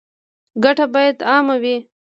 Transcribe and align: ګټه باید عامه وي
ګټه 0.63 0.85
باید 0.93 1.17
عامه 1.29 1.55
وي 1.61 1.75